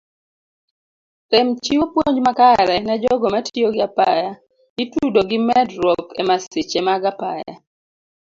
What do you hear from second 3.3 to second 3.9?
matiyo gi